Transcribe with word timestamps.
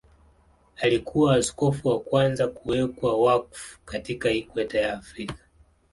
Alikuwa 0.75 1.35
askofu 1.35 1.87
wa 1.87 1.99
kwanza 1.99 2.47
kuwekwa 2.47 3.21
wakfu 3.23 3.79
katika 3.85 4.31
Ikweta 4.31 4.79
ya 4.79 4.93
Afrika. 4.93 5.43